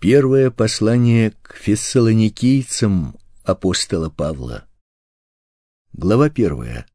[0.00, 4.66] Первое послание к фессалоникийцам апостола Павла.
[5.94, 6.86] Глава первая.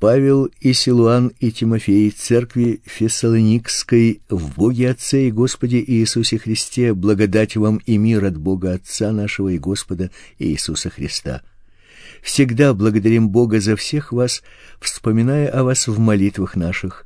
[0.00, 7.54] Павел и Силуан и Тимофей церкви Фессалоникской в Боге Отце и Господе Иисусе Христе благодать
[7.56, 11.42] вам и мир от Бога Отца нашего и Господа Иисуса Христа.
[12.22, 14.42] Всегда благодарим Бога за всех вас,
[14.80, 17.04] вспоминая о вас в молитвах наших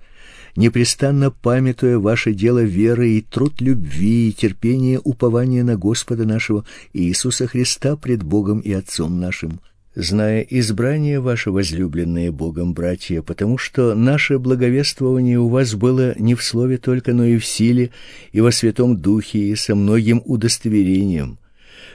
[0.56, 7.46] непрестанно памятуя ваше дело веры и труд любви и терпение упования на Господа нашего Иисуса
[7.46, 9.60] Христа пред Богом и Отцом нашим,
[9.94, 16.42] зная избрание ваше возлюбленное Богом, братья, потому что наше благовествование у вас было не в
[16.42, 17.90] слове только, но и в силе,
[18.32, 21.38] и во Святом Духе, и со многим удостоверением.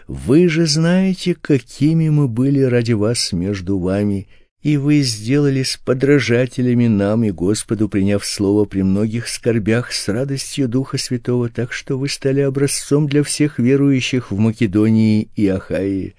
[0.08, 4.28] Вы же знаете, какими мы были ради вас между вами,
[4.62, 10.98] и вы сделались подражателями нам и Господу, приняв слово при многих скорбях с радостью Духа
[11.00, 16.16] Святого, так что вы стали образцом для всех верующих в Македонии и Ахаии.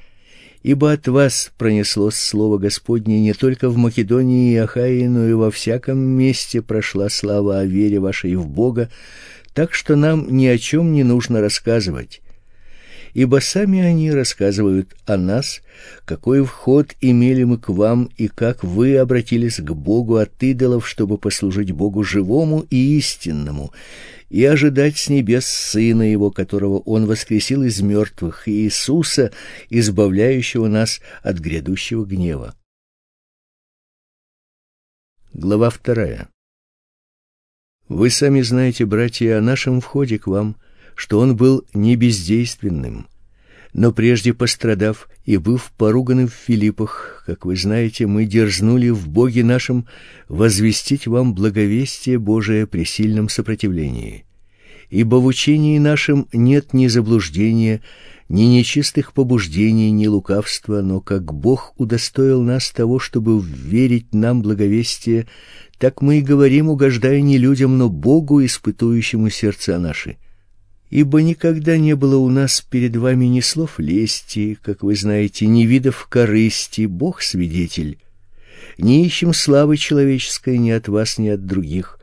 [0.64, 5.50] Ибо от вас пронеслось слово Господне не только в Македонии и Ахаии, но и во
[5.50, 8.91] всяком месте прошла слава о вере вашей в Бога,
[9.55, 12.22] так что нам ни о чем не нужно рассказывать
[13.14, 15.60] ибо сами они рассказывают о нас,
[16.05, 21.19] какой вход имели мы к вам и как вы обратились к Богу от идолов, чтобы
[21.19, 23.72] послужить Богу живому и истинному,
[24.30, 29.32] и ожидать с небес Сына Его, которого Он воскресил из мертвых, Иисуса,
[29.69, 32.54] избавляющего нас от грядущего гнева.
[35.34, 36.28] Глава вторая.
[37.88, 40.56] Вы сами знаете, братья, о нашем входе к вам–
[41.03, 43.08] что он был не бездейственным,
[43.72, 49.42] но прежде пострадав и быв поруганным в Филиппах, как вы знаете, мы дерзнули в Боге
[49.42, 49.89] нашем
[50.28, 54.27] возвестить вам благовестие Божие при сильном сопротивлении.
[54.91, 57.83] Ибо в учении нашем нет ни заблуждения,
[58.28, 65.26] ни нечистых побуждений, ни лукавства, но как Бог удостоил нас того, чтобы верить нам благовестие,
[65.78, 70.16] так мы и говорим, угождая не людям, но Богу, испытующему сердца наши
[70.92, 75.62] ибо никогда не было у нас перед вами ни слов лести, как вы знаете, ни
[75.62, 77.97] видов корысти, Бог свидетель.
[78.76, 81.98] Не ищем славы человеческой ни от вас, ни от других.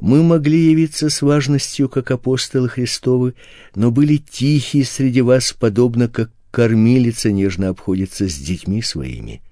[0.00, 3.34] Мы могли явиться с важностью, как апостолы Христовы,
[3.76, 9.42] но были тихи среди вас, подобно как кормилица нежно обходится с детьми своими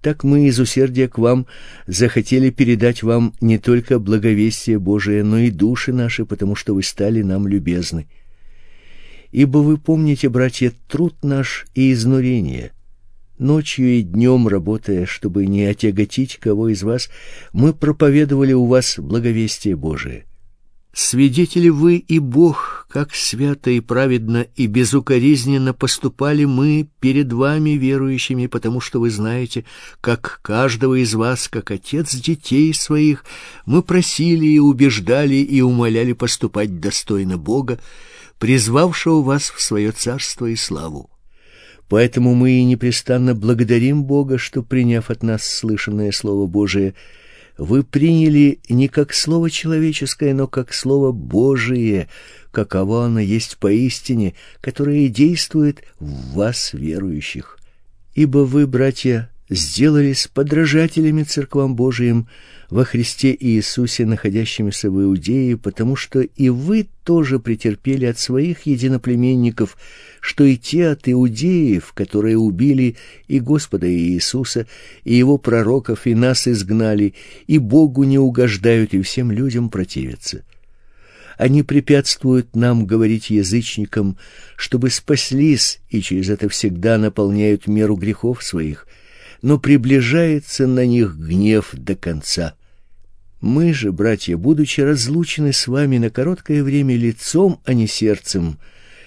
[0.00, 1.46] так мы из усердия к вам
[1.86, 7.22] захотели передать вам не только благовестие Божие, но и души наши, потому что вы стали
[7.22, 8.08] нам любезны.
[9.30, 12.72] Ибо вы помните, братья, труд наш и изнурение.
[13.38, 17.08] Ночью и днем работая, чтобы не отяготить кого из вас,
[17.52, 20.24] мы проповедовали у вас благовестие Божие.
[20.92, 28.48] Свидетели вы и Бог, как свято и праведно и безукоризненно поступали мы перед вами, верующими,
[28.48, 29.64] потому что вы знаете,
[30.00, 33.24] как каждого из вас, как отец детей своих,
[33.66, 37.78] мы просили и убеждали и умоляли поступать достойно Бога,
[38.40, 41.08] призвавшего вас в свое царство и славу.
[41.88, 46.94] Поэтому мы и непрестанно благодарим Бога, что, приняв от нас слышанное Слово Божие,
[47.60, 52.08] вы приняли не как слово человеческое, но как слово Божие,
[52.52, 57.58] каково оно есть поистине, которое действует в вас, верующих.
[58.14, 62.28] Ибо вы, братья, сделались подражателями церквам Божиим
[62.70, 69.76] во Христе Иисусе, находящимися в Иудее, потому что и вы тоже претерпели от своих единоплеменников,
[70.20, 72.96] что и те от иудеев, которые убили
[73.26, 74.68] и Господа Иисуса,
[75.02, 77.14] и его пророков, и нас изгнали,
[77.48, 80.44] и Богу не угождают, и всем людям противятся.
[81.36, 84.18] Они препятствуют нам говорить язычникам,
[84.56, 88.86] чтобы спаслись, и через это всегда наполняют меру грехов своих,
[89.42, 92.54] но приближается на них гнев до конца.
[93.40, 98.58] Мы же, братья, будучи разлучены с вами на короткое время лицом, а не сердцем,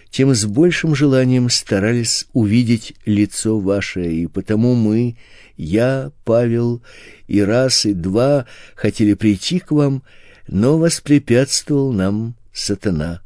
[0.10, 5.18] тем с большим желанием старались увидеть лицо ваше, и потому мы,
[5.56, 6.82] я, Павел,
[7.28, 8.46] и раз, и два
[8.76, 10.04] хотели прийти к вам,
[10.48, 13.22] но воспрепятствовал нам сатана.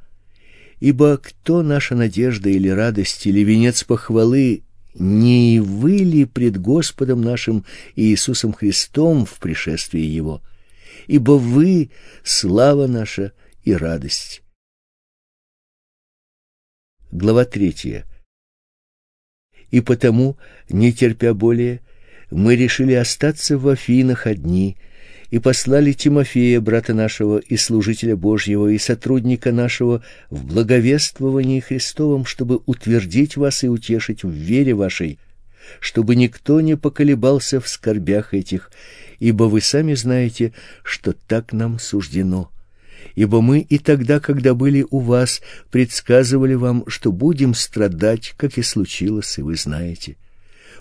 [0.79, 4.63] Ибо кто наша надежда или радость, или венец похвалы,
[4.99, 7.65] не вы ли пред Господом нашим
[7.95, 10.41] Иисусом Христом в пришествии Его?
[11.07, 11.91] Ибо вы—
[12.23, 13.33] слава наша
[13.63, 14.41] и радость.
[17.11, 18.05] Глава третья.
[19.69, 20.37] И потому,
[20.69, 21.81] не терпя более,
[22.31, 24.77] мы решили остаться в Афинах одни,
[25.29, 32.61] и послали Тимофея, брата нашего и служителя Божьего и сотрудника нашего в благовествовании Христовом, чтобы
[32.65, 35.19] утвердить вас и утешить в вере вашей,
[35.79, 38.71] чтобы никто не поколебался в скорбях этих,
[39.19, 40.53] ибо вы сами знаете,
[40.83, 42.49] что так нам суждено.
[43.15, 45.41] Ибо мы и тогда, когда были у вас,
[45.71, 50.17] предсказывали вам, что будем страдать, как и случилось, и вы знаете.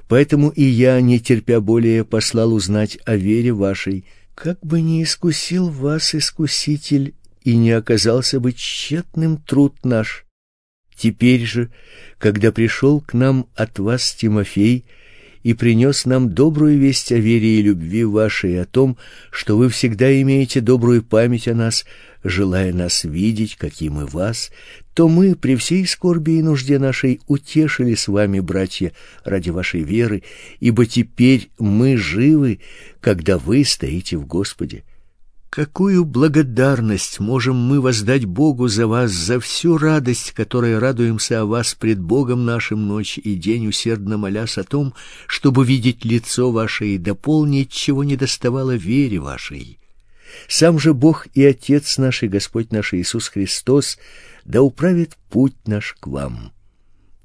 [0.09, 4.05] Поэтому и я, не терпя более, послал узнать о вере вашей,
[4.37, 10.27] как бы не искусил вас искуситель и не оказался бы тщетным труд наш.
[10.95, 11.73] Теперь же,
[12.19, 14.85] когда пришел к нам от вас Тимофей
[15.47, 18.97] и принес нам добрую весть о вере и любви вашей, о том,
[19.31, 21.85] что вы всегда имеете добрую память о нас,
[22.25, 24.51] желая нас видеть, каким мы вас,
[24.93, 28.91] то мы при всей скорби и нужде нашей утешили с вами, братья,
[29.23, 30.25] ради вашей веры,
[30.59, 32.59] ибо теперь мы живы,
[33.01, 34.83] когда вы стоите в Господе.
[35.57, 41.73] Какую благодарность можем мы воздать Богу за вас, за всю радость, которой радуемся о вас
[41.73, 44.93] пред Богом нашим ночь и день, усердно молясь о том,
[45.27, 49.79] чтобы видеть лицо ваше и дополнить, чего не доставало вере вашей.
[50.47, 53.97] Сам же Бог и Отец наш и Господь наш Иисус Христос
[54.45, 56.53] да управит путь наш к вам.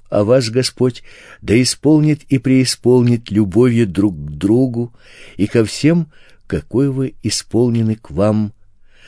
[0.08, 1.02] А вас, Господь,
[1.42, 4.94] да исполнит и преисполнит любовью друг к другу
[5.36, 6.08] и ко всем,
[6.46, 8.52] какой вы исполнены к вам,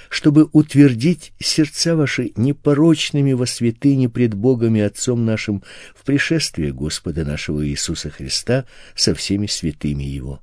[0.09, 5.63] чтобы утвердить сердца ваши непорочными во святыне пред Богом и Отцом нашим
[5.95, 10.41] в пришествии Господа нашего Иисуса Христа со всеми святыми Его.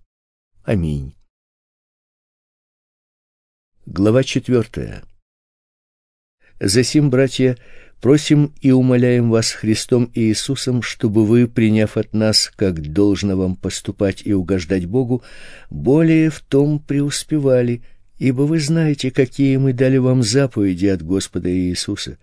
[0.64, 1.16] Аминь.
[3.86, 5.04] Глава четвертая.
[6.60, 7.58] Засим, братья,
[8.02, 13.56] просим и умоляем вас Христом и Иисусом, чтобы вы, приняв от нас, как должно вам
[13.56, 15.24] поступать и угождать Богу,
[15.70, 17.84] более в том преуспевали,
[18.18, 22.18] ибо вы знаете, какие мы дали вам заповеди от Господа Иисуса.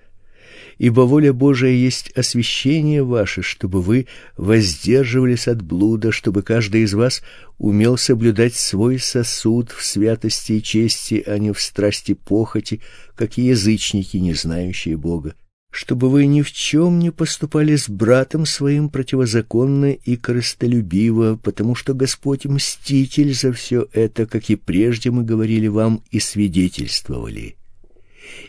[0.79, 7.23] Ибо воля Божия есть освящение ваше, чтобы вы воздерживались от блуда, чтобы каждый из вас
[7.59, 12.81] умел соблюдать свой сосуд в святости и чести, а не в страсти похоти,
[13.17, 15.35] как язычники, не знающие Бога
[15.71, 21.95] чтобы вы ни в чем не поступали с братом своим противозаконно и корыстолюбиво, потому что
[21.95, 27.59] Господь мститель за все это, как и прежде мы говорили вам и свидетельствовали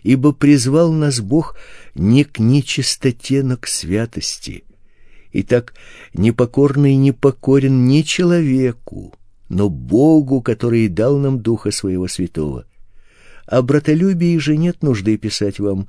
[0.04, 1.56] ибо призвал нас Бог
[1.96, 4.64] не к нечистоте, но к святости.
[5.32, 5.74] Итак,
[6.14, 9.14] непокорный не покорен не человеку,
[9.48, 12.66] но Богу, который дал нам Духа Своего Святого.
[13.46, 15.88] О братолюбии же нет нужды писать вам,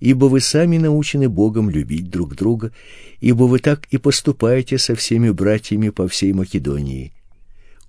[0.00, 2.72] ибо вы сами научены Богом любить друг друга,
[3.20, 7.12] ибо вы так и поступаете со всеми братьями по всей Македонии.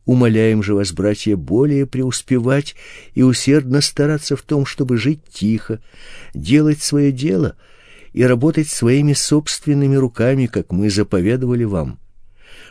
[0.06, 2.76] Умоляем же вас, братья, более преуспевать
[3.14, 5.82] и усердно стараться в том, чтобы жить тихо,
[6.34, 7.58] делать свое дело
[8.14, 12.00] и работать своими собственными руками, как мы заповедовали вам,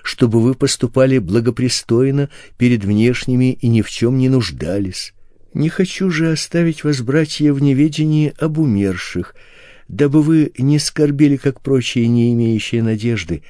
[0.03, 5.13] чтобы вы поступали благопристойно перед внешними и ни в чем не нуждались.
[5.57, 9.35] Не хочу же оставить вас, братья, в неведении об умерших,
[9.89, 13.43] дабы вы не скорбели, как прочие, не имеющие надежды,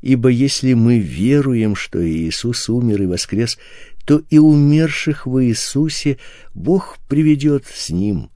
[0.00, 3.58] Ибо если мы веруем, что Иисус умер и воскрес,
[4.06, 6.16] то и умерших в Иисусе
[6.54, 8.30] Бог приведет с ним.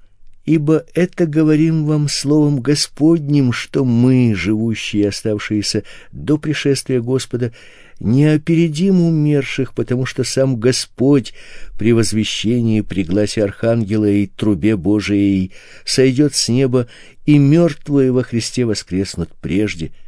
[0.49, 7.53] Ибо это говорим вам словом Господним, что мы, живущие оставшиеся до пришествия Господа,
[8.01, 11.35] не опередим умерших, потому что сам Господь
[11.79, 15.53] при возвещении, при гласе архангела и трубе Божией
[15.85, 16.87] сойдет с неба,
[17.27, 19.93] и мертвые во Христе воскреснут прежде–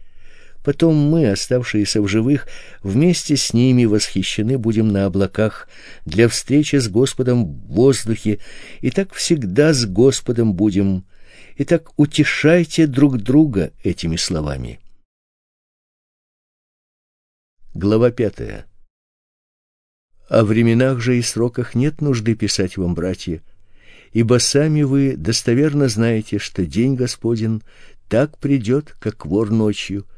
[0.70, 2.46] Потом мы, оставшиеся в живых,
[2.84, 5.68] вместе с ними восхищены будем на облаках
[6.06, 8.38] для встречи с Господом в воздухе,
[8.80, 11.06] и так всегда с Господом будем.
[11.56, 14.78] И так утешайте друг друга этими словами.
[17.74, 18.64] Глава пятая.
[20.28, 23.42] О временах же и сроках нет нужды писать вам, братья,
[24.12, 27.60] ибо сами вы достоверно знаете, что день Господень
[28.08, 30.06] так придет, как вор ночью—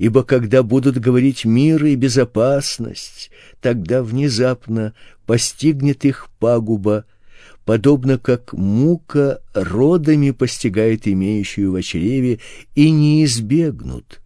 [0.00, 3.30] Ибо когда будут говорить мир и безопасность,
[3.60, 4.94] тогда внезапно
[5.26, 7.04] постигнет их пагуба,
[7.66, 12.40] подобно как мука родами постигает имеющую в чреве,
[12.74, 14.22] и не избегнут.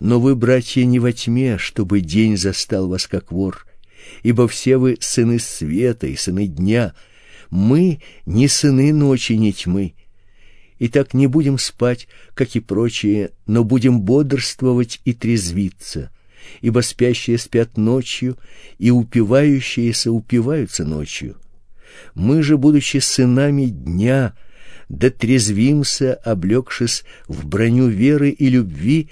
[0.00, 3.66] Но вы, братья, не во тьме, чтобы день застал вас как вор,
[4.22, 6.94] ибо все вы сыны света и сыны дня,
[7.50, 9.92] мы не сыны ночи, не тьмы.
[10.78, 16.10] И так не будем спать, как и прочие, но будем бодрствовать и трезвиться,
[16.60, 18.36] ибо спящие спят ночью,
[18.78, 21.36] и упивающиеся упиваются ночью.
[22.14, 24.34] Мы же, будучи сынами дня,
[24.88, 29.08] дотрезвимся, облегшись в броню веры и любви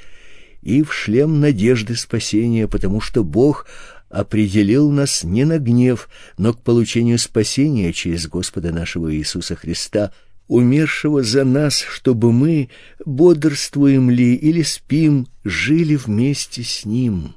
[0.62, 3.66] и в шлем надежды спасения, потому что Бог
[4.09, 10.12] определил нас не на гнев, но к получению спасения через Господа нашего Иисуса Христа,
[10.49, 12.69] умершего за нас, чтобы мы,
[13.05, 17.35] бодрствуем ли или спим, жили вместе с Ним.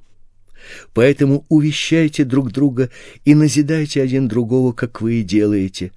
[0.94, 2.90] Поэтому увещайте друг друга
[3.26, 5.92] и назидайте один другого, как вы и делаете.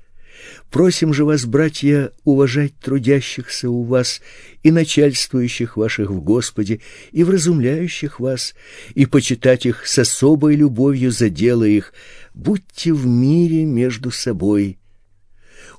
[0.70, 4.22] Просим же вас, братья, уважать трудящихся у вас
[4.62, 6.80] и начальствующих ваших в Господе,
[7.12, 8.54] и вразумляющих вас,
[8.94, 11.92] и почитать их с особой любовью за дело их.
[12.32, 14.79] Будьте в мире между собой.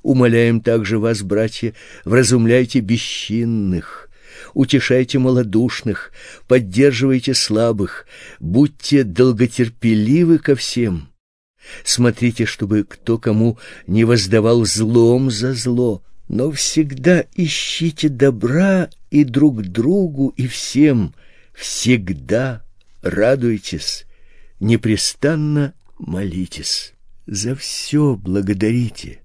[0.02, 4.10] Умоляем также вас, братья, вразумляйте бесчинных,
[4.52, 6.12] утешайте малодушных,
[6.48, 8.06] поддерживайте слабых,
[8.40, 11.08] будьте долготерпеливы ко всем.
[11.84, 19.62] Смотрите, чтобы кто кому не воздавал злом за зло, но всегда ищите добра и друг
[19.62, 21.14] другу, и всем.
[21.54, 22.64] Всегда
[23.02, 24.06] радуйтесь,
[24.58, 26.94] непрестанно молитесь.
[27.26, 29.21] За все благодарите,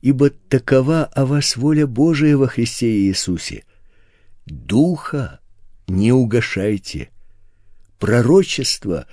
[0.00, 3.64] ибо такова о вас воля Божия во Христе Иисусе.
[4.46, 5.40] Духа
[5.86, 7.10] не угашайте,
[7.98, 9.06] пророчество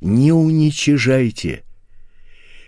[0.00, 1.64] не уничижайте,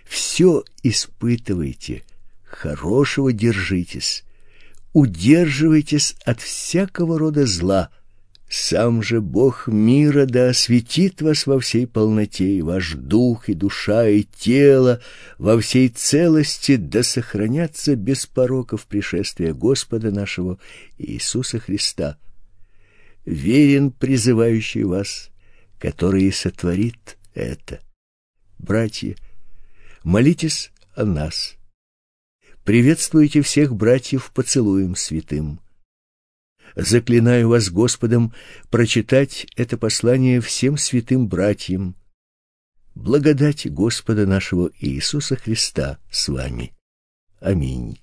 [0.05, 2.03] все испытывайте,
[2.43, 4.23] хорошего держитесь,
[4.93, 7.89] удерживайтесь от всякого рода зла.
[8.49, 14.07] Сам же Бог мира да осветит вас во всей полноте, и ваш дух, и душа,
[14.07, 15.01] и тело
[15.37, 20.59] во всей целости да сохранятся без пороков пришествия Господа нашего
[20.97, 22.17] Иисуса Христа.
[23.25, 25.29] Верен призывающий вас,
[25.77, 27.81] который сотворит это.
[28.57, 29.17] Братья,
[30.05, 31.55] молитесь о нас.
[32.63, 35.59] Приветствуйте всех братьев поцелуем святым.
[36.75, 38.33] Заклинаю вас Господом
[38.69, 41.95] прочитать это послание всем святым братьям.
[42.95, 46.73] Благодать Господа нашего Иисуса Христа с вами.
[47.39, 47.99] Аминь.